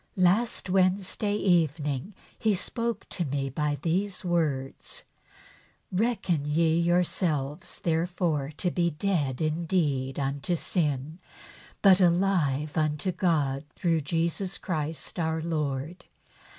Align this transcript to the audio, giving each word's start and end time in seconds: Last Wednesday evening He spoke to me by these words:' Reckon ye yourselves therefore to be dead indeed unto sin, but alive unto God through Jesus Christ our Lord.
Last 0.17 0.67
Wednesday 0.67 1.35
evening 1.35 2.15
He 2.35 2.55
spoke 2.55 3.07
to 3.09 3.23
me 3.23 3.51
by 3.51 3.77
these 3.83 4.25
words:' 4.25 5.03
Reckon 5.91 6.43
ye 6.43 6.75
yourselves 6.79 7.77
therefore 7.77 8.51
to 8.57 8.71
be 8.71 8.89
dead 8.89 9.41
indeed 9.41 10.19
unto 10.19 10.55
sin, 10.55 11.19
but 11.83 12.01
alive 12.01 12.75
unto 12.75 13.11
God 13.11 13.63
through 13.75 14.01
Jesus 14.01 14.57
Christ 14.57 15.19
our 15.19 15.39
Lord. 15.39 16.05